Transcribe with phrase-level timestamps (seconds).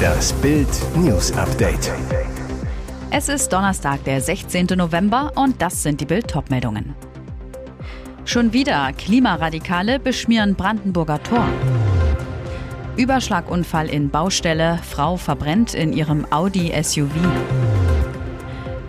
[0.00, 1.92] Das Bild News Update.
[3.10, 4.66] Es ist Donnerstag, der 16.
[4.76, 6.94] November und das sind die Bild meldungen
[8.24, 11.46] Schon wieder Klimaradikale beschmieren Brandenburger Tor.
[12.96, 17.10] Überschlagunfall in Baustelle, Frau verbrennt in ihrem Audi SUV.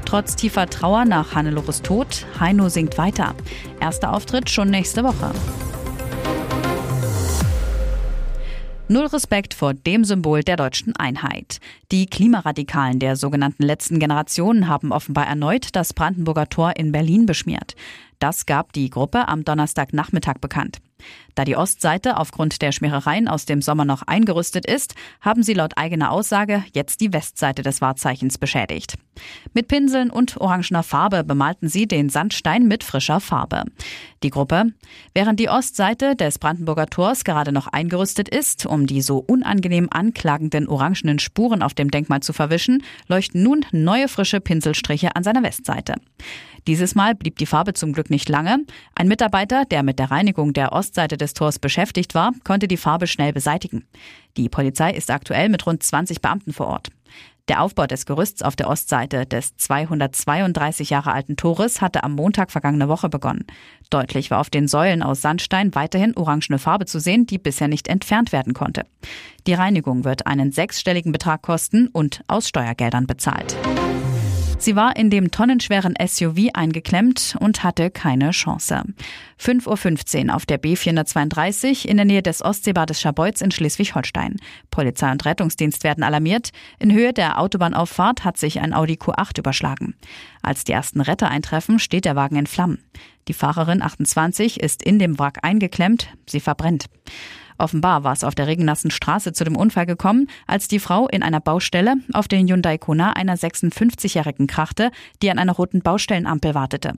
[0.05, 3.34] Trotz tiefer Trauer nach Hannelores Tod, Heino singt weiter.
[3.80, 5.32] Erster Auftritt schon nächste Woche.
[8.92, 11.61] Null Respekt vor dem Symbol der deutschen Einheit.
[11.93, 17.78] Die Klimaradikalen der sogenannten letzten Generation haben offenbar erneut das Brandenburger Tor in Berlin beschmiert.
[18.20, 20.82] Das gab die Gruppe am Donnerstagnachmittag bekannt.
[21.36, 25.78] Da die Ostseite aufgrund der Schmierereien aus dem Sommer noch eingerüstet ist, haben sie laut
[25.78, 28.96] eigener Aussage jetzt die Westseite des Wahrzeichens beschädigt.
[29.54, 33.64] Mit Pinseln und orangener Farbe bemalten sie den Sandstein mit frischer Farbe.
[34.23, 34.73] Die Gruppe,
[35.14, 40.67] während die Ostseite des Brandenburger Tors gerade noch eingerüstet ist, um die so unangenehm anklagenden
[40.67, 45.95] orangenen Spuren auf dem Denkmal zu verwischen, leuchten nun neue frische Pinselstriche an seiner Westseite.
[46.67, 48.59] Dieses Mal blieb die Farbe zum Glück nicht lange.
[48.95, 53.08] Ein Mitarbeiter, der mit der Reinigung der Ostseite des Tors beschäftigt war, konnte die Farbe
[53.08, 53.86] schnell beseitigen.
[54.38, 56.89] Die Polizei ist aktuell mit rund 20 Beamten vor Ort.
[57.48, 62.52] Der Aufbau des Gerüsts auf der Ostseite des 232 Jahre alten Tores hatte am Montag
[62.52, 63.45] vergangene Woche begonnen.
[63.89, 67.88] Deutlich war auf den Säulen aus Sandstein weiterhin orangene Farbe zu sehen, die bisher nicht
[67.88, 68.86] entfernt werden konnte.
[69.48, 73.58] Die Reinigung wird einen sechsstelligen Betrag kosten und aus Steuergeldern bezahlt.
[74.62, 78.84] Sie war in dem tonnenschweren SUV eingeklemmt und hatte keine Chance.
[79.40, 84.36] 5.15 Uhr auf der B432 in der Nähe des Ostseebades Scharbeutz in Schleswig-Holstein.
[84.70, 86.52] Polizei und Rettungsdienst werden alarmiert.
[86.78, 89.95] In Höhe der Autobahnauffahrt hat sich ein Audi Q8 überschlagen.
[90.44, 92.78] Als die ersten Retter eintreffen, steht der Wagen in Flammen.
[93.28, 96.09] Die Fahrerin 28 ist in dem Wrack eingeklemmt.
[96.28, 96.86] Sie verbrennt.
[97.62, 101.22] Offenbar war es auf der regennassen Straße zu dem Unfall gekommen, als die Frau in
[101.22, 104.90] einer Baustelle auf den Hyundai Kona einer 56-Jährigen krachte,
[105.22, 106.94] die an einer roten Baustellenampel wartete.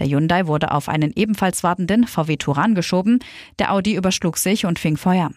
[0.00, 3.20] Der Hyundai wurde auf einen ebenfalls wartenden VW Turan geschoben.
[3.60, 5.30] Der Audi überschlug sich und fing Feuer.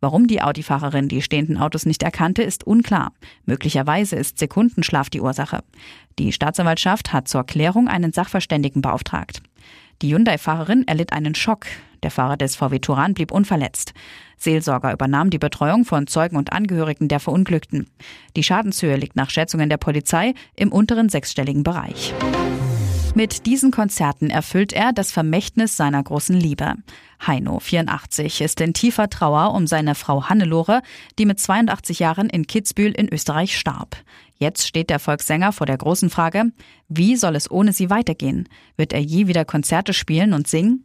[0.00, 3.12] Warum die Audi-Fahrerin die stehenden Autos nicht erkannte, ist unklar.
[3.46, 5.64] Möglicherweise ist Sekundenschlaf die Ursache.
[6.18, 9.40] Die Staatsanwaltschaft hat zur Klärung einen Sachverständigen beauftragt.
[10.00, 11.66] Die Hyundai-Fahrerin erlitt einen Schock.
[12.04, 13.92] Der Fahrer des VW Turan blieb unverletzt.
[14.36, 17.90] Seelsorger übernahm die Betreuung von Zeugen und Angehörigen der Verunglückten.
[18.36, 22.14] Die Schadenshöhe liegt nach Schätzungen der Polizei im unteren sechsstelligen Bereich.
[23.16, 26.74] Mit diesen Konzerten erfüllt er das Vermächtnis seiner großen Liebe.
[27.26, 30.82] Heino, 84, ist in tiefer Trauer um seine Frau Hannelore,
[31.18, 33.96] die mit 82 Jahren in Kitzbühel in Österreich starb.
[34.38, 36.52] Jetzt steht der Volkssänger vor der großen Frage,
[36.88, 38.48] wie soll es ohne sie weitergehen?
[38.76, 40.84] Wird er je wieder Konzerte spielen und singen?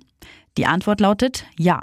[0.57, 1.81] Die Antwort lautet ja.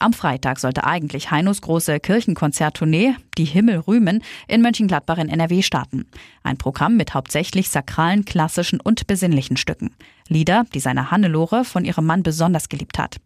[0.00, 6.06] Am Freitag sollte eigentlich Heinos große Kirchenkonzerttournee Die Himmel rühmen in Mönchengladbach in NRW starten.
[6.42, 9.94] Ein Programm mit hauptsächlich sakralen, klassischen und besinnlichen Stücken.
[10.26, 13.18] Lieder, die seine Hannelore von ihrem Mann besonders geliebt hat.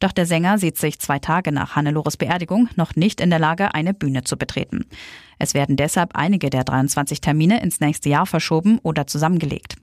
[0.00, 3.74] Doch der Sänger sieht sich zwei Tage nach Hannelores Beerdigung noch nicht in der Lage,
[3.74, 4.86] eine Bühne zu betreten.
[5.38, 9.76] Es werden deshalb einige der 23 Termine ins nächste Jahr verschoben oder zusammengelegt.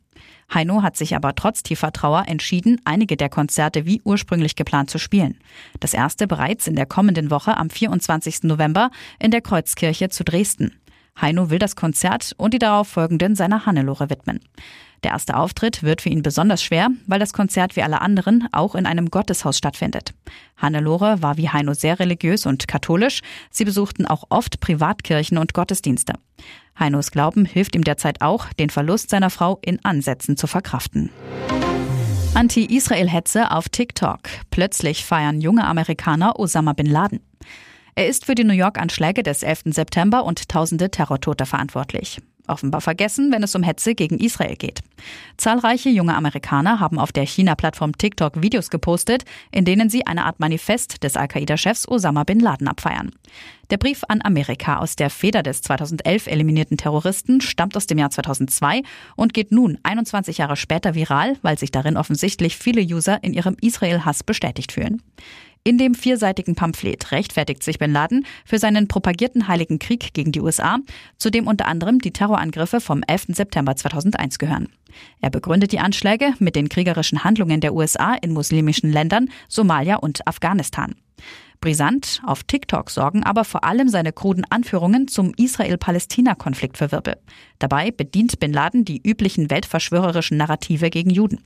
[0.53, 4.99] Heino hat sich aber trotz tiefer Trauer entschieden, einige der Konzerte wie ursprünglich geplant zu
[4.99, 5.39] spielen.
[5.79, 8.43] Das erste bereits in der kommenden Woche am 24.
[8.43, 10.75] November in der Kreuzkirche zu Dresden.
[11.19, 14.39] Heino will das Konzert und die darauf folgenden seiner Hannelore widmen.
[15.03, 18.75] Der erste Auftritt wird für ihn besonders schwer, weil das Konzert wie alle anderen auch
[18.75, 20.13] in einem Gotteshaus stattfindet.
[20.57, 23.21] Hannelore war wie Heino sehr religiös und katholisch.
[23.51, 26.13] Sie besuchten auch oft Privatkirchen und Gottesdienste.
[26.79, 31.11] Heinos Glauben hilft ihm derzeit auch, den Verlust seiner Frau in Ansätzen zu verkraften.
[32.33, 34.19] Anti-Israel-Hetze auf TikTok.
[34.49, 37.21] Plötzlich feiern junge Amerikaner Osama bin Laden.
[37.97, 39.63] Er ist für die New York-Anschläge des 11.
[39.67, 42.19] September und tausende Terrortote verantwortlich.
[42.45, 44.81] Offenbar vergessen, wenn es um Hetze gegen Israel geht.
[45.37, 50.41] Zahlreiche junge Amerikaner haben auf der China-Plattform TikTok Videos gepostet, in denen sie eine Art
[50.41, 53.11] Manifest des Al-Qaida-Chefs Osama bin Laden abfeiern.
[53.71, 58.11] Der Brief an Amerika aus der Feder des 2011 eliminierten Terroristen stammt aus dem Jahr
[58.11, 58.83] 2002
[59.15, 63.55] und geht nun 21 Jahre später viral, weil sich darin offensichtlich viele User in ihrem
[63.61, 65.01] Israel-Hass bestätigt fühlen.
[65.67, 70.39] In dem vierseitigen Pamphlet rechtfertigt sich Bin Laden für seinen propagierten Heiligen Krieg gegen die
[70.39, 70.77] USA,
[71.17, 73.29] zu dem unter anderem die Terrorangriffe vom 11.
[73.29, 74.69] September 2001 gehören.
[75.21, 80.27] Er begründet die Anschläge mit den kriegerischen Handlungen der USA in muslimischen Ländern, Somalia und
[80.27, 80.93] Afghanistan.
[81.61, 87.17] Brisant auf TikTok sorgen aber vor allem seine kruden Anführungen zum Israel-Palästina-Konflikt für Wirbel.
[87.59, 91.43] Dabei bedient Bin Laden die üblichen weltverschwörerischen Narrative gegen Juden.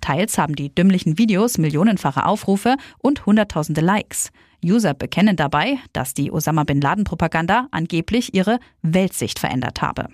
[0.00, 4.30] Teils haben die dümmlichen Videos millionenfache Aufrufe und hunderttausende Likes.
[4.64, 10.08] User bekennen dabei, dass die Osama Bin Laden-Propaganda angeblich ihre Weltsicht verändert habe.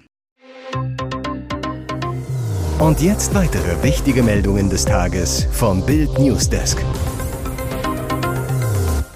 [2.78, 6.84] Und jetzt weitere wichtige Meldungen des Tages vom Bild Newsdesk.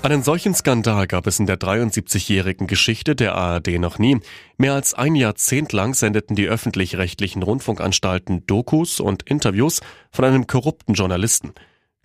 [0.00, 4.21] Einen solchen Skandal gab es in der 73-jährigen Geschichte der ARD noch nie.
[4.56, 9.81] Mehr als ein Jahrzehnt lang sendeten die öffentlich-rechtlichen Rundfunkanstalten Dokus und Interviews
[10.12, 11.53] von einem korrupten Journalisten.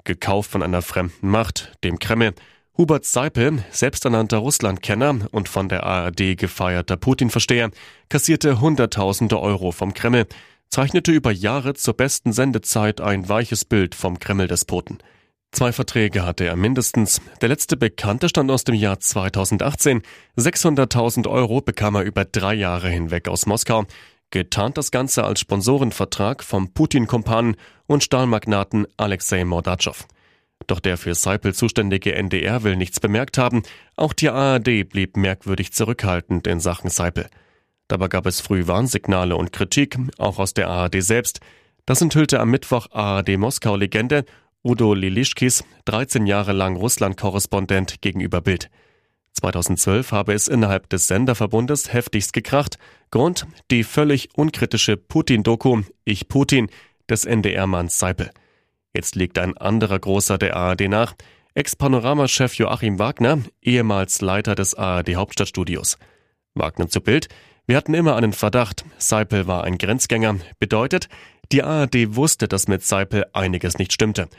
[0.06, 2.34] Gekauft von einer fremden Macht, dem Kreml.
[2.76, 7.70] Hubert Seipel, selbsternannter Russlandkenner und von der ARD gefeierter Putin-Versteher,
[8.10, 10.26] kassierte Hunderttausende Euro vom Kreml,
[10.68, 14.98] zeichnete über Jahre zur besten Sendezeit ein weiches Bild vom Kreml-Despoten.
[15.54, 17.22] Zwei Verträge hatte er mindestens.
[17.42, 20.02] Der letzte bekannte stand aus dem Jahr 2018.
[20.36, 23.86] 600.000 Euro bekam er über drei Jahre hinweg aus Moskau.
[24.32, 27.56] Getarnt das Ganze als Sponsorenvertrag vom Putin-Kumpan
[27.86, 30.08] und Stahlmagnaten Alexei Mordatschow.
[30.66, 33.62] Doch der für Seipel zuständige NDR will nichts bemerkt haben.
[33.96, 37.30] Auch die ARD blieb merkwürdig zurückhaltend in Sachen Seipel.
[37.88, 41.42] Dabei gab es früh Warnsignale und Kritik, auch aus der ARD selbst.
[41.86, 44.26] Das enthüllte am Mittwoch ARD Moskau-Legende
[44.66, 48.70] Udo Lilischkis, 13 Jahre lang Russland-Korrespondent gegenüber Bild.
[49.34, 52.78] 2012 habe es innerhalb des Senderverbundes heftigst gekracht.
[53.12, 56.70] Grund die völlig unkritische Putin-Doku Ich Putin
[57.10, 58.30] des NDR-Manns Seipel.
[58.94, 61.14] Jetzt liegt ein anderer Großer der ARD nach.
[61.56, 65.98] Ex-Panorama-Chef Joachim Wagner, ehemals Leiter des ARD-Hauptstadtstudios.
[66.54, 67.28] Wagner zu Bild.
[67.68, 68.86] Wir hatten immer einen Verdacht.
[68.98, 70.38] Seipel war ein Grenzgänger.
[70.58, 71.10] Bedeutet,
[71.52, 74.30] die ARD wusste, dass mit Seipel einiges nicht stimmte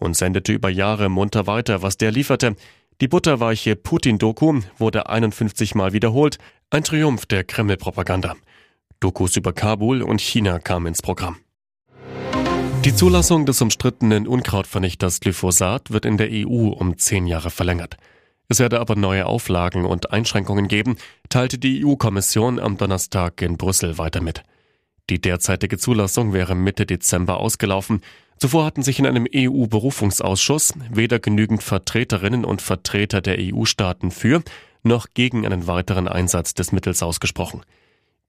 [0.00, 2.56] und sendete über Jahre munter weiter, was der lieferte.
[3.00, 6.38] Die butterweiche Putin-Doku wurde 51 Mal wiederholt,
[6.70, 8.34] ein Triumph der Kreml-Propaganda.
[9.00, 11.38] Dokus über Kabul und China kamen ins Programm.
[12.84, 17.96] Die Zulassung des umstrittenen Unkrautvernichters Glyphosat wird in der EU um zehn Jahre verlängert.
[18.48, 20.96] Es werde aber neue Auflagen und Einschränkungen geben,
[21.28, 24.42] teilte die EU-Kommission am Donnerstag in Brüssel weiter mit.
[25.10, 28.00] Die derzeitige Zulassung wäre Mitte Dezember ausgelaufen.
[28.40, 34.42] Zuvor hatten sich in einem EU-Berufungsausschuss weder genügend Vertreterinnen und Vertreter der EU-Staaten für
[34.82, 37.60] noch gegen einen weiteren Einsatz des Mittels ausgesprochen.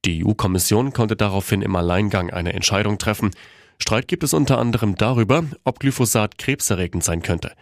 [0.04, 3.32] Die EU-Kommission konnte daraufhin im Alleingang eine Entscheidung treffen.
[3.78, 7.54] Streit gibt es unter anderem darüber, ob Glyphosat krebserregend sein könnte.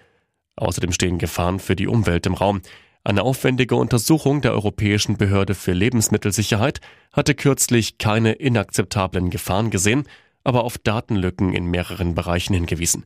[0.55, 2.63] Außerdem stehen Gefahren für die Umwelt im Raum.
[3.03, 6.81] Eine aufwendige Untersuchung der Europäischen Behörde für Lebensmittelsicherheit
[7.13, 10.05] hatte kürzlich keine inakzeptablen Gefahren gesehen
[10.49, 13.05] aber auf Datenlücken in mehreren Bereichen hingewiesen.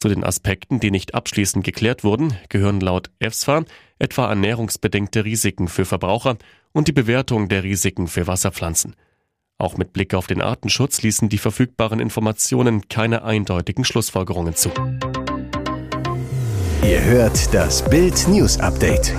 [0.00, 3.64] Zu den Aspekten, die nicht abschließend geklärt wurden, gehören laut EFSFA
[3.98, 6.38] etwa ernährungsbedingte Risiken für Verbraucher
[6.72, 8.96] und die Bewertung der Risiken für Wasserpflanzen.
[9.58, 14.70] Auch mit Blick auf den Artenschutz ließen die verfügbaren Informationen keine eindeutigen Schlussfolgerungen zu.
[16.82, 19.12] Ihr hört das Bild News Update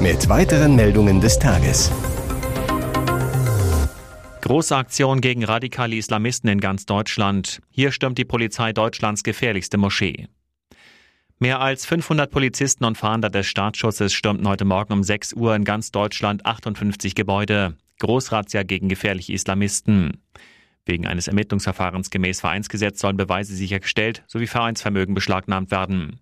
[0.00, 1.90] mit weiteren Meldungen des Tages.
[4.50, 7.60] Große Aktion gegen radikale Islamisten in ganz Deutschland.
[7.70, 10.26] Hier stürmt die Polizei Deutschlands gefährlichste Moschee.
[11.38, 15.62] Mehr als 500 Polizisten und Fahnder des Staatsschutzes stürmten heute Morgen um 6 Uhr in
[15.62, 17.76] ganz Deutschland 58 Gebäude.
[18.00, 20.20] Großrazzia gegen gefährliche Islamisten.
[20.84, 26.18] Wegen eines Ermittlungsverfahrens gemäß Vereinsgesetz sollen Beweise sichergestellt sowie Vereinsvermögen beschlagnahmt werden.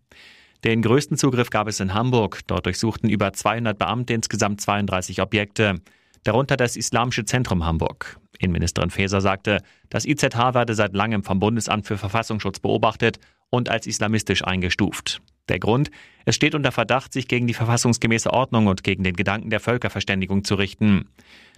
[0.65, 2.41] Den größten Zugriff gab es in Hamburg.
[2.47, 5.81] Dort durchsuchten über 200 Beamte insgesamt 32 Objekte
[6.29, 8.21] darunter das Islamische Zentrum Hamburg.
[8.39, 13.19] Innenministerin Faeser sagte, das IZH werde seit langem vom Bundesamt für Verfassungsschutz beobachtet
[13.49, 15.23] und als islamistisch eingestuft.
[15.49, 15.91] Der Grund?
[16.27, 20.45] Es steht unter Verdacht, sich gegen die verfassungsgemäße Ordnung und gegen den Gedanken der Völkerverständigung
[20.45, 21.09] zu richten.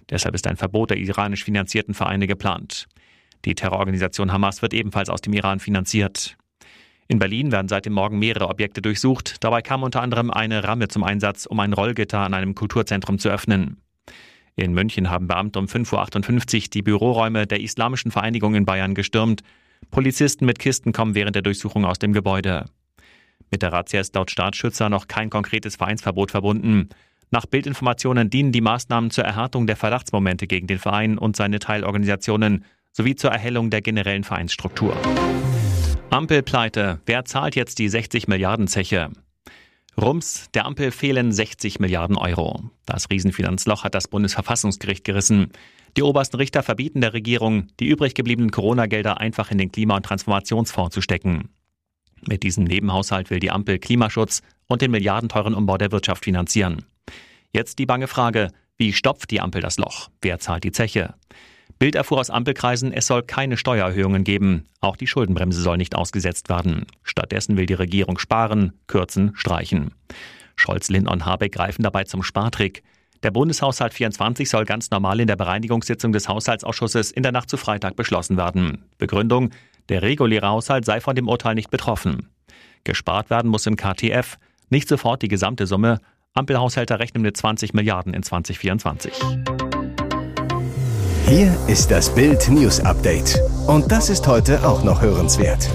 [0.09, 2.87] Deshalb ist ein Verbot der iranisch finanzierten Vereine geplant.
[3.45, 6.37] Die Terrororganisation Hamas wird ebenfalls aus dem Iran finanziert.
[7.09, 9.43] In Berlin werden seit dem Morgen mehrere Objekte durchsucht.
[9.43, 13.31] Dabei kam unter anderem eine Ramme zum Einsatz, um ein Rollgitter an einem Kulturzentrum zu
[13.31, 13.79] öffnen.
[14.57, 19.43] In München haben Beamte um 5.58 Uhr die Büroräume der Islamischen Vereinigung in Bayern gestürmt.
[19.91, 22.67] Polizisten mit Kisten kommen während der Durchsuchung aus dem Gebäude.
[23.51, 26.89] Mit der Razzia ist laut Staatsschützer noch kein konkretes Vereinsverbot verbunden.
[27.31, 32.65] Nach Bildinformationen dienen die Maßnahmen zur Erhärtung der Verdachtsmomente gegen den Verein und seine Teilorganisationen
[32.93, 34.97] sowie zur Erhellung der generellen Vereinsstruktur.
[36.11, 37.01] Ampelpleite.
[37.07, 39.11] Wer zahlt jetzt die 60 Milliarden Zeche?
[40.01, 42.71] Rums, der Ampel fehlen 60 Milliarden Euro.
[42.87, 45.53] Das Riesenfinanzloch hat das Bundesverfassungsgericht gerissen.
[45.97, 50.07] Die obersten Richter verbieten der Regierung, die übrig gebliebenen Corona-Gelder einfach in den Klima- und
[50.07, 51.51] Transformationsfonds zu stecken.
[52.27, 56.87] Mit diesem Nebenhaushalt will die Ampel Klimaschutz und den milliardenteuren Umbau der Wirtschaft finanzieren.
[57.53, 60.09] Jetzt die bange Frage, wie stopft die Ampel das Loch?
[60.23, 61.15] Wer zahlt die Zeche?
[61.81, 64.67] Bild erfuhr aus Ampelkreisen, es soll keine Steuererhöhungen geben.
[64.83, 66.85] Auch die Schuldenbremse soll nicht ausgesetzt werden.
[67.03, 69.95] Stattdessen will die Regierung sparen, kürzen, streichen.
[70.57, 72.83] Scholz, Lindner und Habeck greifen dabei zum Spartrick.
[73.23, 77.57] Der Bundeshaushalt 24 soll ganz normal in der Bereinigungssitzung des Haushaltsausschusses in der Nacht zu
[77.57, 78.85] Freitag beschlossen werden.
[78.99, 79.49] Begründung,
[79.89, 82.29] der reguläre Haushalt sei von dem Urteil nicht betroffen.
[82.85, 84.37] Gespart werden muss im KTF,
[84.69, 86.01] nicht sofort die gesamte Summe.
[86.35, 89.15] Ampelhaushälter rechnen mit 20 Milliarden in 2024.
[91.31, 93.41] Hier ist das Bild News Update.
[93.69, 95.71] Und das ist heute auch noch hörenswert.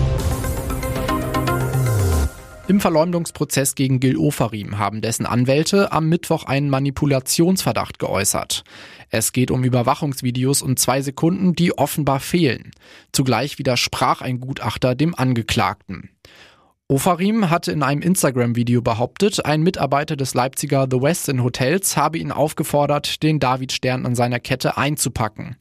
[2.67, 8.65] Im Verleumdungsprozess gegen Gil Ofarim haben dessen Anwälte am Mittwoch einen Manipulationsverdacht geäußert.
[9.11, 12.71] Es geht um Überwachungsvideos und zwei Sekunden, die offenbar fehlen.
[13.13, 16.09] Zugleich widersprach ein Gutachter dem Angeklagten.
[16.87, 22.31] Ofarim hatte in einem Instagram-Video behauptet, ein Mitarbeiter des Leipziger The Westin Hotels habe ihn
[22.31, 25.55] aufgefordert, den Davidstern an seiner Kette einzupacken.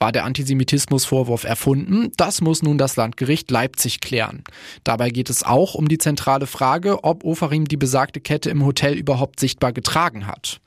[0.00, 2.12] War der Antisemitismusvorwurf erfunden?
[2.18, 4.44] Das muss nun das Landgericht Leipzig klären.
[4.84, 8.98] Dabei geht es auch um die zentrale Frage, ob Ofarim die besagte Kette im Hotel
[8.98, 10.60] überhaupt sichtbar getragen hat.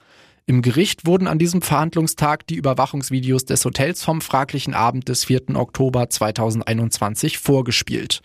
[0.47, 5.55] Im Gericht wurden an diesem Verhandlungstag die Überwachungsvideos des Hotels vom fraglichen Abend des 4.
[5.55, 8.23] Oktober 2021 vorgespielt.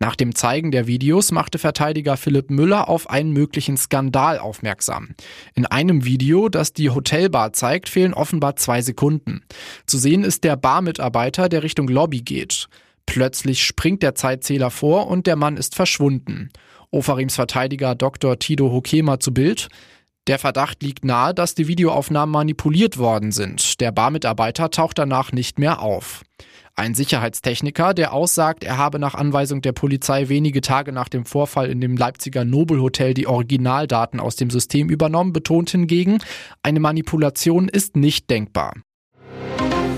[0.00, 5.10] Nach dem Zeigen der Videos machte Verteidiger Philipp Müller auf einen möglichen Skandal aufmerksam.
[5.54, 9.42] In einem Video, das die Hotelbar zeigt, fehlen offenbar zwei Sekunden.
[9.86, 12.68] Zu sehen ist der Barmitarbeiter, der Richtung Lobby geht.
[13.06, 16.50] Plötzlich springt der Zeitzähler vor und der Mann ist verschwunden.
[16.90, 18.38] Ofarims Verteidiger Dr.
[18.38, 19.68] Tido Hokema zu Bild.
[20.28, 23.80] Der Verdacht liegt nahe, dass die Videoaufnahmen manipuliert worden sind.
[23.80, 26.22] Der Barmitarbeiter taucht danach nicht mehr auf.
[26.78, 31.70] Ein Sicherheitstechniker, der aussagt, er habe nach Anweisung der Polizei wenige Tage nach dem Vorfall
[31.70, 36.18] in dem Leipziger Nobelhotel die Originaldaten aus dem System übernommen, betont hingegen,
[36.62, 38.74] eine Manipulation ist nicht denkbar.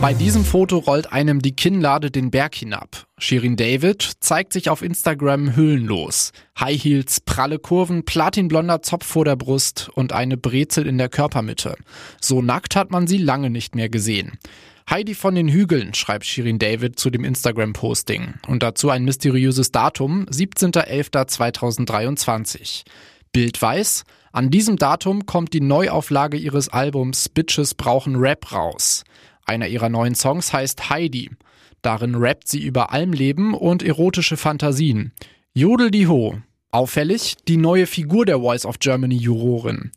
[0.01, 3.05] Bei diesem Foto rollt einem die Kinnlade den Berg hinab.
[3.19, 6.33] Shirin David zeigt sich auf Instagram hüllenlos.
[6.59, 11.77] High Heels, pralle Kurven, platinblonder Zopf vor der Brust und eine Brezel in der Körpermitte.
[12.23, 14.39] So nackt hat man sie lange nicht mehr gesehen.
[14.91, 18.35] Heidi von den Hügeln, schreibt Shirin David zu dem Instagram-Posting.
[18.49, 22.83] Und dazu ein mysteriöses Datum, 17.11.2023.
[23.33, 29.05] Bild weiß, an diesem Datum kommt die Neuauflage ihres Albums Bitches brauchen Rap raus.
[29.47, 31.31] Einer ihrer neuen Songs heißt Heidi.
[31.83, 35.13] Darin rappt sie über Almleben und erotische Fantasien.
[35.55, 36.41] Jodel die Ho,
[36.73, 39.91] Auffällig die neue Figur der Voice of Germany Jurorin.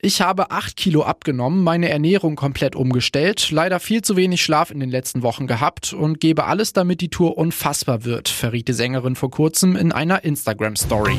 [0.00, 4.78] Ich habe acht Kilo abgenommen, meine Ernährung komplett umgestellt, leider viel zu wenig Schlaf in
[4.78, 9.16] den letzten Wochen gehabt und gebe alles, damit die Tour unfassbar wird, verriet die Sängerin
[9.16, 11.18] vor kurzem in einer Instagram-Story.